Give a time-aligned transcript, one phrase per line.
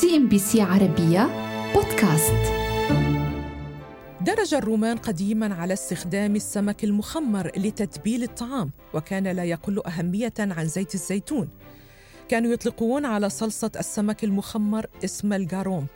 [0.00, 1.28] CNBC عربية
[1.74, 2.52] بودكاست.
[4.20, 10.94] درج الرومان قديما على استخدام السمك المخمر لتتبيل الطعام وكان لا يقل أهمية عن زيت
[10.94, 11.48] الزيتون.
[12.28, 15.86] كانوا يطلقون على صلصة السمك المخمر اسم الجاروم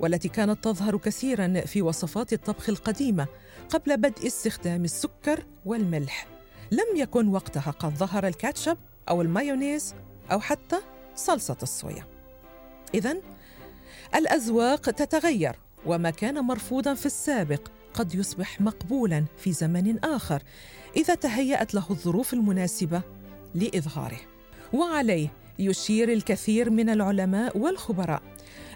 [0.00, 3.26] والتي كانت تظهر كثيرا في وصفات الطبخ القديمة
[3.68, 6.26] قبل بدء استخدام السكر والملح.
[6.72, 8.76] لم يكن وقتها قد ظهر الكاتشب
[9.08, 9.94] أو المايونيز
[10.32, 10.76] أو حتى
[11.14, 12.04] صلصة الصويا.
[12.94, 13.16] إذا
[14.16, 15.56] الأذواق تتغير
[15.86, 20.42] وما كان مرفوضا في السابق قد يصبح مقبولا في زمن آخر
[20.96, 23.02] إذا تهيأت له الظروف المناسبة
[23.54, 24.20] لإظهاره.
[24.72, 28.22] وعليه يشير الكثير من العلماء والخبراء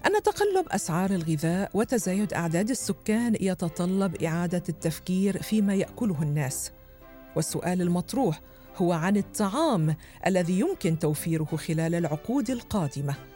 [0.07, 6.71] أن تقلب أسعار الغذاء وتزايد أعداد السكان يتطلب إعادة التفكير فيما يأكله الناس.
[7.37, 8.41] والسؤال المطروح
[8.77, 13.30] هو عن الطعام الذي يمكن توفيره خلال العقود القادمة.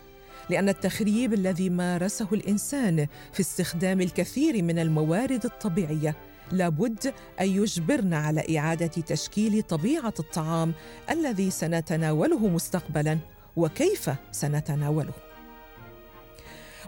[0.50, 6.16] لأن التخريب الذي مارسه الإنسان في استخدام الكثير من الموارد الطبيعية
[6.52, 10.72] لابد أن يجبرنا على إعادة تشكيل طبيعة الطعام
[11.10, 13.18] الذي سنتناوله مستقبلا
[13.56, 15.12] وكيف سنتناوله.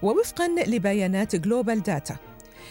[0.03, 2.17] ووفقا لبيانات GlobalData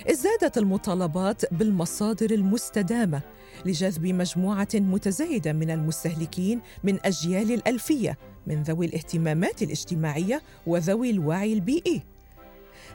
[0.10, 3.22] ازدادت المطالبات بالمصادر المستدامة
[3.66, 8.18] لجذب مجموعة متزايدة من المستهلكين من أجيال الألفية
[8.48, 12.02] من ذوي الاهتمامات الاجتماعية وذوي الوعي البيئي.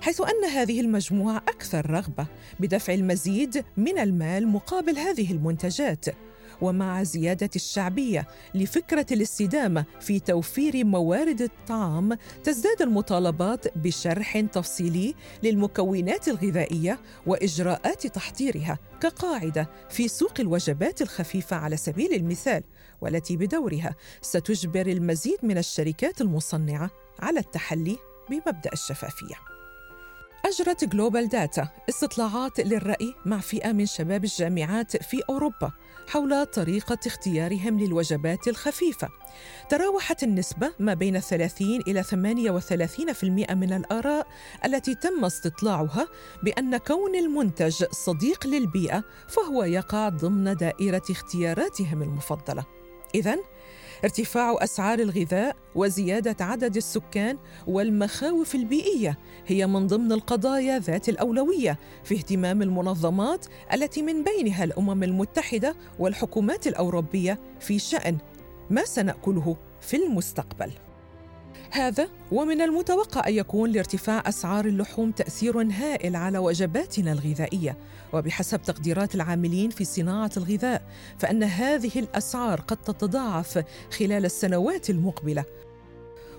[0.01, 2.27] حيث أن هذه المجموعة أكثر رغبة
[2.61, 6.06] بدفع المزيد من المال مقابل هذه المنتجات
[6.61, 16.98] ومع زيادة الشعبية لفكرة الاستدامة في توفير موارد الطعام تزداد المطالبات بشرح تفصيلي للمكونات الغذائية
[17.27, 22.62] وإجراءات تحضيرها كقاعدة في سوق الوجبات الخفيفة على سبيل المثال.
[23.01, 27.98] والتي بدورها ستجبر المزيد من الشركات المصنعة على التحلي
[28.31, 29.51] بمبدأ الشفافية
[30.45, 35.73] أجرت GlobalData استطلاعات للرأي مع فئة من شباب الجامعات في أوروبا
[36.09, 39.09] حول طريقة اختيارهم للوجبات الخفيفة.
[39.69, 44.27] تراوحت النسبة ما بين 30 إلى 38% من الآراء
[44.65, 46.09] التي تم استطلاعها
[46.43, 52.79] بأن كون المنتج صديق للبيئة فهو يقع ضمن دائرة اختياراتهم المفضلة.
[53.15, 53.37] إذا
[54.04, 62.15] ارتفاع أسعار الغذاء وزيادة عدد السكان والمخاوف البيئية هي من ضمن القضايا ذات الأولوية في
[62.15, 68.19] اهتمام المنظمات التي من بينها الأمم المتحدة والحكومات الأوروبية في شأن
[68.71, 70.71] ما سنأكله في المستقبل.
[71.70, 77.76] هذا ومن المتوقع أن يكون لارتفاع أسعار اللحوم تأثير هائل على وجباتنا الغذائية.
[78.12, 80.82] وبحسب تقديرات العاملين في صناعة الغذاء
[81.19, 83.64] فإن هذه الأسعار قد تتضاعف
[83.98, 85.44] خلال السنوات المقبلة.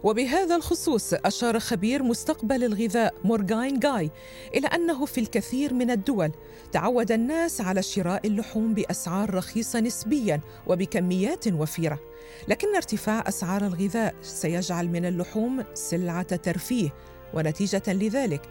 [0.04, 4.12] وبهذا الخصوص أشار خبير مستقبل الغذاء مورغاين جاي
[4.56, 6.32] إلى أنه في الكثير من الدول
[6.72, 12.00] تعود الناس على شراء اللحوم بأسعار رخيصة نسبيا وبكميات وفيرة.
[12.48, 16.90] لكن ارتفاع أسعار الغذاء سيجعل من اللحوم سلعة ترفيه
[17.34, 18.42] ونتيجة لذلك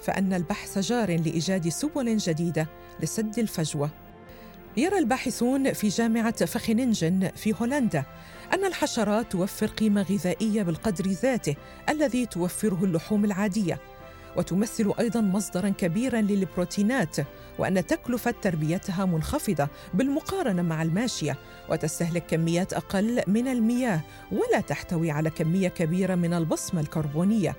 [0.00, 2.68] فأن البحث جار لإيجاد سبل جديدة
[3.00, 3.90] لسد الفجوة.
[4.76, 8.04] يرى الباحثون في جامعة فخننجن في هولندا
[8.54, 11.56] أن الحشرات توفر قيمة غذائية بالقدر ذاته
[11.88, 13.78] الذي توفره اللحوم العادية
[14.36, 17.16] وتمثل أيضا مصدرا كبيرا للبروتينات
[17.58, 21.38] وأن تكلفة تربيتها منخفضة بالمقارنة مع الماشية
[21.68, 24.00] وتستهلك كميات أقل من المياه
[24.32, 27.56] ولا تحتوي على كمية كبيرة من البصمة الكربونية.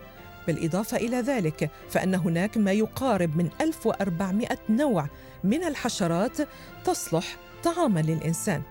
[0.47, 5.07] بالإضافة إلى ذلك فإن هناك ما يقارب من 1400 نوع
[5.43, 6.37] من الحشرات
[6.85, 8.61] تصلح طعاما للإنسان.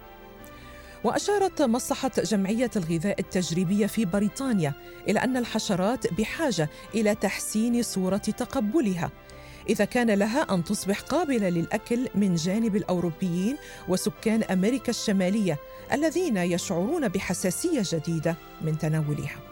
[1.05, 4.72] وأشارت مصلحة جمعية الغذاء التجريبية في بريطانيا
[5.09, 9.11] إلى أن الحشرات بحاجة إلى تحسين صورة تقبلها
[9.69, 13.56] إذا كان لها أن تصبح قابلة للأكل من جانب الأوروبيين
[13.88, 15.59] وسكان أمريكا الشمالية
[15.93, 19.51] الذين يشعرون بحساسية جديدة من تناولها.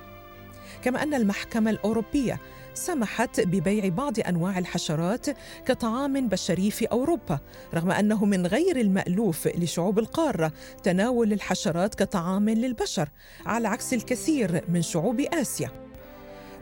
[0.83, 2.41] كما أن المحكمة الأوروبية
[2.75, 5.27] سمحت ببيع بعض أنواع الحشرات
[5.67, 7.39] كطعام بشري في أوروبا
[7.75, 13.09] رغم أنه من غير المألوف لشعوب القارة تناول الحشرات كطعام للبشر
[13.47, 15.71] على عكس الكثير من شعوب آسيا.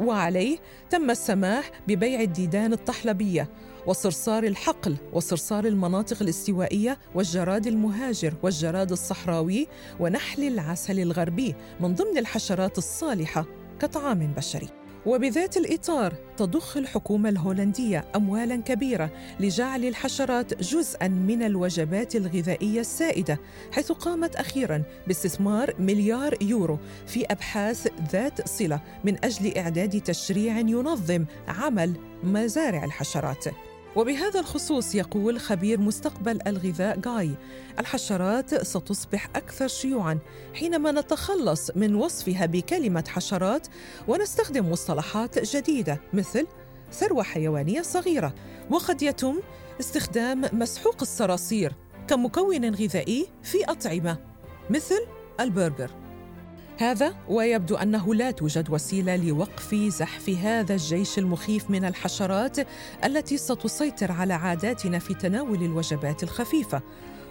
[0.00, 0.59] وعليه
[0.91, 3.49] تم السماح ببيع الديدان الطحلبية
[3.87, 9.69] وصرصار الحقل وصرصار المناطق الاستوائية والجراد المهاجر والجراد الصحراوي
[10.00, 13.57] ونحل العسل الغربي من ضمن الحشرات الصالحة.
[13.81, 14.69] كطعام بشري.
[15.07, 19.11] وبذات الإطار تضخ الحكومة الهولندية أموالا كبيرة
[19.41, 23.39] لجعل الحشرات جزءا من الوجبات الغذائية السائدة
[23.73, 31.25] حيث قامت أخيرا باستثمار مليار يورو في أبحاث ذات صلة من أجل إعداد تشريع ينظم
[31.49, 31.93] عمل
[32.23, 33.45] مزارع الحشرات.
[33.96, 37.35] وبهذا الخصوص يقول خبير مستقبل الغذاء جاي
[37.79, 40.19] الحشرات ستصبح أكثر شيوعا
[40.55, 43.67] حينما نتخلص من وصفها بكلمة حشرات
[44.08, 46.46] ونستخدم مصطلحات جديدة مثل
[46.93, 48.35] ثروة حيوانية صغيرة
[48.70, 49.40] وقد يتم
[49.81, 51.73] استخدام مسحوق الصراصير
[52.08, 54.19] كمكون غذائي في أطعمة
[54.70, 55.06] مثل
[55.41, 56.07] البرجر.
[56.79, 62.57] هذا ويبدو أنه لا توجد وسيلة لوقف زحف هذا الجيش المخيف من الحشرات
[63.05, 66.83] التي ستسيطر على عاداتنا في تناول الوجبات الخفيفة.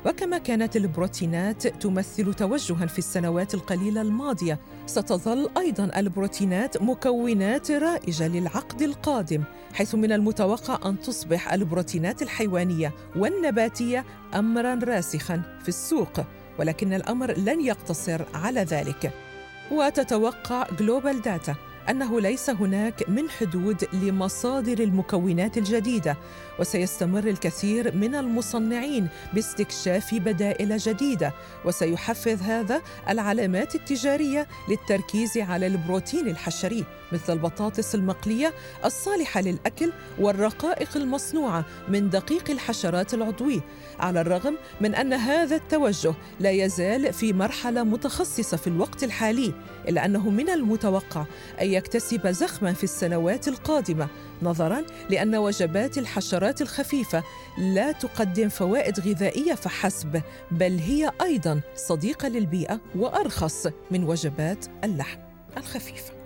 [0.06, 8.82] وكما كانت البروتينات تمثل توجها في السنوات القليلة الماضية ستظل أيضا البروتينات مكونات رائجة للعقد
[8.82, 14.06] القادم حيث من المتوقع أن تصبح البروتينات الحيوانية والنباتية
[14.36, 16.20] امرا راسخا في السوق
[16.60, 19.27] ولكن الأمر لن يقتصر على ذلك.
[19.72, 21.56] وتتوقع GlobalData
[21.90, 26.18] أنه ليس هناك من حدود لمصادر المكونات الجديدة
[26.60, 31.34] وسيستمر الكثير من المصنعين باستكشاف بدائل جديدة
[31.66, 38.54] وسيحفز هذا العلامات التجارية للتركيز على البروتين الحشري مثل البطاطس المقلية
[38.86, 43.62] الصالحة للأكل والرقائق المصنوعة من دقيق الحشرات العضوي
[44.00, 49.54] على الرغم من أن هذا التوجه لا يزال في مرحلة متخصصة في الوقت الحالي
[49.88, 51.26] إلا أنه من المتوقع
[51.62, 54.08] أن يكتسب زخما في السنوات القادمة
[54.42, 57.24] نظرا لأن وجبات الحشرات الخفيفة
[57.58, 60.22] لا تقدم فوائد غذائية فحسب
[60.52, 65.20] بل هي أيضا صديقة للبيئة وأرخص من وجبات اللحم
[65.58, 66.17] الخفيفة.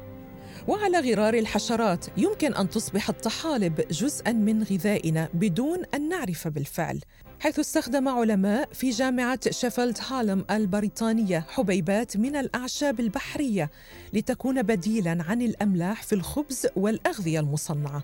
[0.68, 7.00] وعلى غرار الحشرات يمكن أن تصبح الطحالب جزءا من غذائنا بدون أن نعرف بالفعل
[7.40, 13.72] حيث استخدم علماء في جامعة شيفيلد هالم البريطانية حبيبات من الأعشاب البحرية
[14.13, 18.04] لتكون بديلاً عن الأملاح في الخبز والأغذية المصنعة.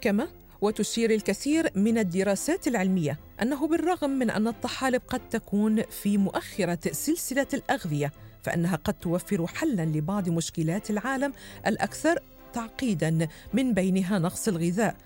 [0.00, 0.28] كما
[0.60, 7.46] وتشير الكثير من الدراسات العلمية أنه بالرغم من أن الطحالب قد تكون في مؤخرة سلسلة
[7.54, 8.12] الأغذية
[8.48, 11.32] فإنها قد توفر حلاً لبعض مشكلات العالم
[11.66, 12.18] الأكثر
[12.52, 14.96] تعقيداً من بينها نقص الغذاء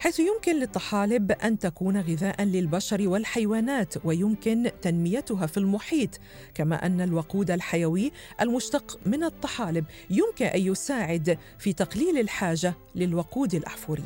[0.00, 6.10] حيث يمكن للطحالب أن تكون غذاء للبشر والحيوانات ويمكن تنميتها في المحيط
[6.54, 14.04] كما أن الوقود الحيوي المشتق من الطحالب يمكن أن يساعد في تقليل الحاجة للوقود الأحفوري.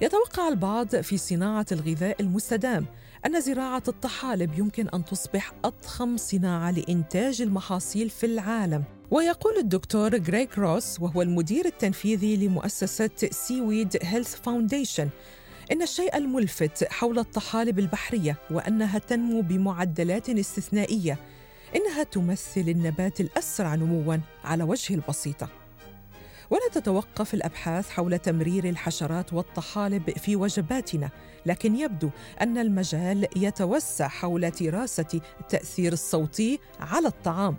[0.00, 2.86] يتوقع البعض في صناعة الغذاء المستدام
[3.26, 8.84] أن زراعة الطحالب يمكن أن تصبح أضخم صناعة لإنتاج المحاصيل في العالم.
[9.10, 15.08] ويقول الدكتور كريغ روز وهو المدير التنفيذي لمؤسسة Seaweed Health Foundation
[15.72, 21.16] إن الشيء الملفت حول الطحالب البحرية وأنها تنمو بمعدلات استثنائية
[21.76, 25.48] إنها تمثل النبات الأسرع نمواً على وجه البسيطة.
[26.50, 31.10] ولا تتوقف الأبحاث حول تمرير الحشرات والطحالب في وجباتنا
[31.46, 32.10] لكن يبدو
[32.40, 37.56] أن المجال يتوسع حول دراسة التاثير الصوتي على الطعام.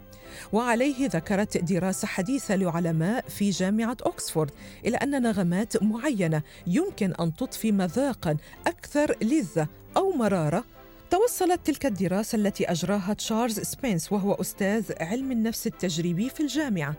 [0.53, 4.51] وعليه ذكرت دراسة حديثة لعلماء في جامعة أكسفورد
[4.85, 8.37] إلى أن نغمات معينة يمكن أن تضفي مذاقا
[8.67, 10.63] أكثر لذة أو مرارة.
[11.09, 16.95] توصلت تلك الدراسة التي أجراها تشارلز سبينس وهو أستاذ علم النفس التجريبي في الجامعة.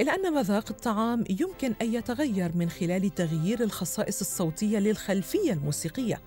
[0.00, 6.20] إلى أن مذاق الطعام يمكن أن يتغير من خلال تغيير الخصائص الصوتية للخلفية الموسيقية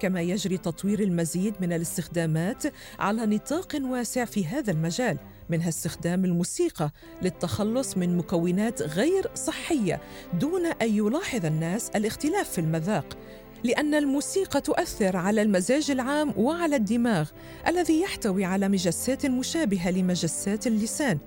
[0.00, 2.62] كما يجري تطوير المزيد من الاستخدامات
[2.98, 5.18] على نطاق واسع في هذا المجال
[5.50, 6.90] منها استخدام الموسيقى
[7.22, 10.00] للتخلص من مكونات غير صحية
[10.40, 13.18] دون أن يلاحظ الناس الاختلاف في المذاق
[13.64, 17.30] لأن الموسيقى تؤثر على المزاج العام وعلى الدماغ
[17.68, 21.18] الذي يحتوي على مجسات مشابهة لمجسات اللسان.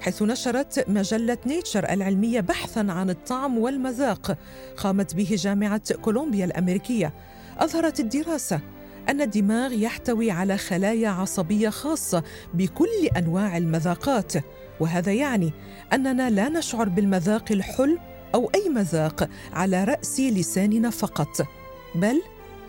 [0.00, 4.38] حيث نشرت مجلة نيتشر العلمية بحثا عن الطعم والمذاق
[4.76, 7.12] قامت به جامعة كولومبيا الأمريكية.
[7.58, 8.60] أظهرت الدراسة
[9.08, 12.22] أن الدماغ يحتوي على خلايا عصبية خاصة
[12.54, 14.32] بكل أنواع المذاقات.
[14.80, 15.52] وهذا يعني
[15.92, 17.98] أننا لا نشعر بالمذاق الحلو
[18.34, 21.46] أو أي مذاق على رأس لساننا فقط
[21.94, 22.22] بل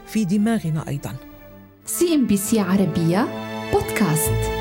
[0.08, 1.16] في دماغنا أيضا.
[1.86, 3.28] CNBC عربية
[3.74, 4.52] بودكاست.